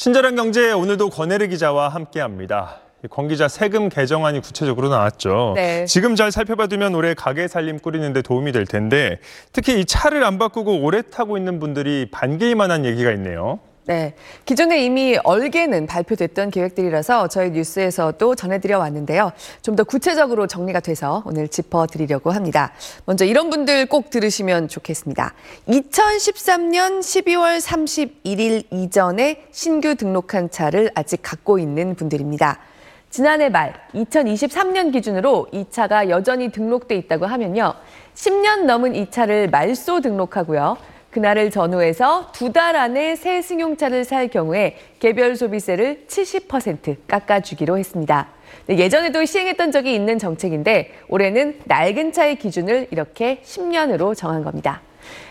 [0.00, 2.78] 친절한 경제 오늘도 권혜르 기자와 함께합니다.
[3.10, 5.52] 권 기자 세금 개정안이 구체적으로 나왔죠.
[5.56, 5.84] 네.
[5.84, 9.18] 지금 잘 살펴봐두면 올해 가게 살림 꾸리는데 도움이 될 텐데
[9.52, 13.58] 특히 이 차를 안 바꾸고 오래 타고 있는 분들이 반개일 만한 얘기가 있네요.
[13.90, 14.14] 네.
[14.44, 19.32] 기존에 이미 얼개는 발표됐던 계획들이라서 저희 뉴스에서도 전해드려 왔는데요.
[19.62, 22.72] 좀 더 구체적으로 정리가 돼서 오늘 짚어드리려고 합니다.
[23.04, 25.34] 먼저 이런 분들 꼭 들으시면 좋겠습니다.
[25.68, 32.60] 2013년 12월 31일 이전에 신규 등록한 차를 아직 갖고 있는 분들입니다.
[33.10, 37.74] 지난해 말 2023년 기준으로 이 차가 여전히 등록돼 있다고 하면요.
[38.14, 40.76] 10년 넘은 이 차를 말소 등록하고요.
[41.10, 48.28] 그날을 전후해서 두 달 안에 새 승용차를 살 경우에 개별 소비세를 70% 깎아주기로 했습니다.
[48.66, 54.80] 네, 예전에도 시행했던 적이 있는 정책인데 올해는 낡은 차의 기준을 이렇게 10년으로 정한 겁니다.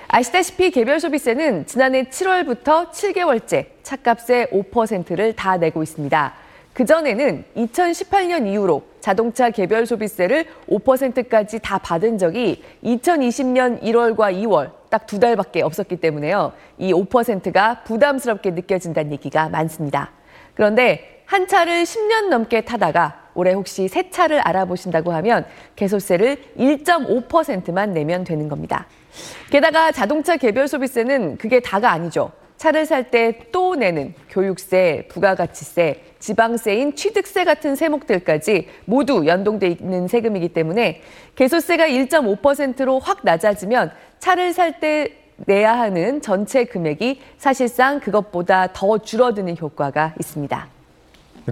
[0.07, 6.33] 아시다시피 개별 소비세는 지난해 7월부터 7개월째 차값의 5%를 다 내고 있습니다.
[6.73, 15.19] 그전에는 2018년 이후로 자동차 개별 소비세를 5%까지 다 받은 적이 2020년 1월과 2월 딱 두
[15.19, 16.53] 달밖에 없었기 때문에요.
[16.77, 20.11] 이 5%가 부담스럽게 느껴진다는 얘기가 많습니다.
[20.55, 28.23] 그런데 한 차를 10년 넘게 타다가 올해 혹시 새 차를 알아보신다고 하면 개소세를 1.5%만 내면
[28.23, 28.87] 되는 겁니다.
[29.49, 32.31] 게다가 자동차 개별 소비세는 그게 다가 아니죠.
[32.59, 40.49] 차를 살 때 또 내는 교육세, 부가가치세, 지방세인 취득세 같은 세목들까지 모두 연동돼 있는 세금이기
[40.49, 41.01] 때문에
[41.35, 45.13] 개소세가 1.5%로 확 낮아지면 차를 살 때
[45.45, 50.67] 내야 하는 전체 금액이 사실상 그것보다 더 줄어드는 효과가 있습니다.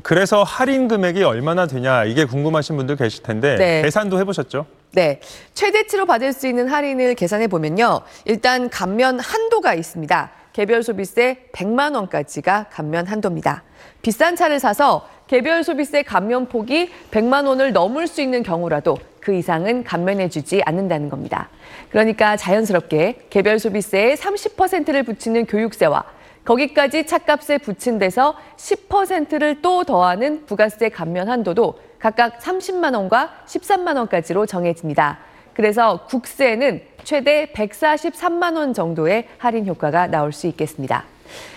[0.03, 3.81] 그래서 할인 금액이 얼마나 되냐 이게 궁금하신 분들 계실 텐데 네.
[3.83, 4.65] 계산도 해보셨죠?
[4.91, 5.21] 네.
[5.53, 8.01] 최대치로 받을 수 있는 할인을 계산해 보면요.
[8.25, 10.31] 일단 감면 한도가 있습니다.
[10.57, 13.61] 개별 소비세 100만 원까지가 감면 한도입니다.
[14.01, 19.83] 비싼 차를 사서 개별 소비세 감면 폭이 100만 원을 넘을 수 있는 경우라도 그 이상은
[19.83, 21.49] 감면해 주지 않는다는 겁니다.
[21.91, 26.03] 그러니까 자연스럽게 개별 소비세에 30%를 붙이는 교육세와
[26.43, 34.47] 거기까지 차값에 붙인 데서 10%를 또 더하는 부가세 감면 한도도 각각 30만 원과 13만 원까지로
[34.47, 35.19] 정해집니다.
[35.57, 41.03] 그래서 국세는 최대 143만 원 정도의 할인 효과가 나올 수 있겠습니다.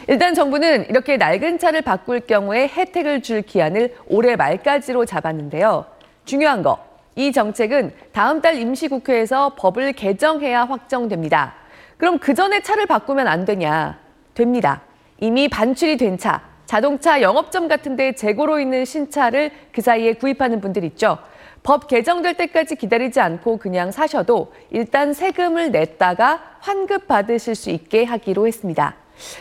[0.08, 5.84] 일단 정부는 이렇게 낡은 차를 바꿀 경우에 혜택을 줄 기한을 올해 말까지로 잡았는데요.
[6.24, 6.82] 중요한 거,
[7.14, 11.52] 이 정책은 다음 달 임시국회에서 법을 개정해야 확정됩니다.
[11.98, 13.98] 그럼 그 전에 차를 바꾸면 안 되냐?
[14.32, 14.80] 됩니다.
[15.18, 20.84] 이미 반출이 된 차, 자동차 영업점 같은 데 재고로 있는 신차를 그 사이에 구입하는 분들
[20.84, 21.18] 있죠.
[21.62, 28.46] 법 개정될 때까지 기다리지 않고 그냥 사셔도 일단 세금을 냈다가 환급 받으실 수 있게 하기로
[28.46, 28.96] 했습니다.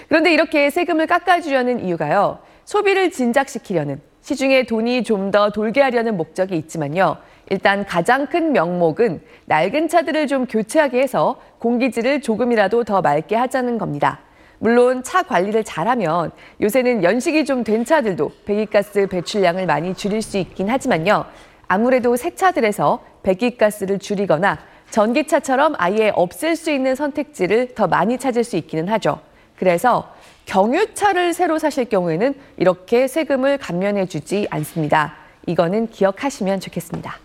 [0.09, 2.39] 그런데 이렇게 세금을 깎아주려는 이유가요.
[2.65, 7.17] 소비를 진작시키려는 시중에 돈이 좀 더 돌게 하려는 목적이 있지만요.
[7.49, 14.19] 일단 가장 큰 명목은 낡은 차들을 좀 교체하게 해서 공기질을 조금이라도 더 맑게 하자는 겁니다.
[14.59, 16.31] 물론 차 관리를 잘하면
[16.61, 21.25] 요새는 연식이 좀 된 차들도 배기가스 배출량을 많이 줄일 수 있긴 하지만요.
[21.69, 24.57] 아무래도 새 차들에서 배기가스를 줄이거나
[24.89, 29.19] 전기차처럼 아예 없앨 수 있는 선택지를 더 많이 찾을 수 있기는 하죠.
[29.55, 30.11] 그래서
[30.47, 35.13] 경유차를 새로 사실 경우에는 이렇게 세금을 감면해 주지 않습니다.
[35.45, 37.19] 이거는 기억하시면 좋겠습니다.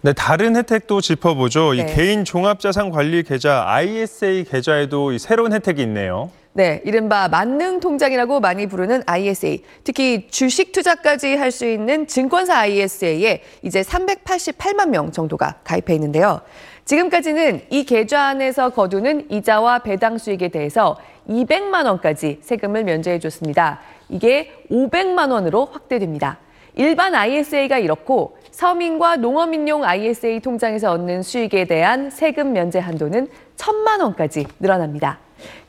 [0.00, 1.74] 네, 다른 혜택도 짚어보죠.
[1.74, 1.94] 이 네.
[1.94, 6.30] 개인 종합자산 관리 계좌 ISA 계좌에도 이 새로운 혜택이 있네요.
[6.56, 13.42] 네, 이른바 만능 통장이라고 많이 부르는 ISA, 특히 주식 투자까지 할 수 있는 증권사 ISA에
[13.62, 16.42] 이제 388만 명 정도가 가입해 있는데요.
[16.84, 20.96] 지금까지는 이 계좌 안에서 거두는 이자와 배당 수익에 대해서
[21.28, 23.80] 200만 원까지 세금을 면제해 줬습니다.
[24.08, 26.38] 이게 500만 원으로 확대됩니다.
[26.76, 33.26] 일반 ISA가 이렇고 서민과 농어민용 ISA 통장에서 얻는 수익에 대한 세금 면제 한도는
[33.56, 35.18] 1천만 원까지 늘어납니다.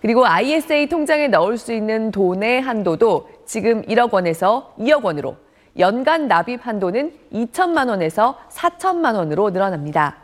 [0.04, 5.36] 그리고 ISA 통장에 넣을 수 있는 돈의 한도도 지금 1억 원에서 2억 원으로
[5.80, 10.18] 연간 납입 한도는 2천만 원에서 4천만 원으로 늘어납니다.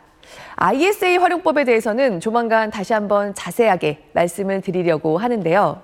[0.54, 5.82] ISA 활용법에 대해서는 조만간 다시 한번 자세하게 말씀을 드리려고 하는데요.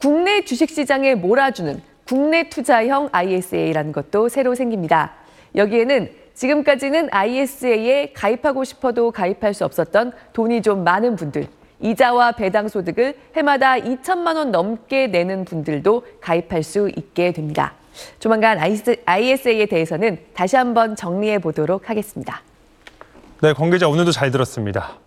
[0.00, 5.12] 국내 주식시장에 몰아주는 국내 투자형 ISA라는 것도 새로 생깁니다.
[5.54, 11.48] 여기에는 지금까지는 ISA에 가입하고 싶어도 가입할 수 없었던 돈이 좀 많은 분들,
[11.80, 17.74] 이자와 배당 소득을 해마다 2천만 원 넘게 내는 분들도 가입할 수 있게 됩니다.
[18.20, 18.58] 조만간
[19.04, 22.42] ISA에 대해서는 다시 한번 정리해 보도록 하겠습니다.
[23.40, 24.98] 네, 권 기자 오늘도 잘 들었습니다.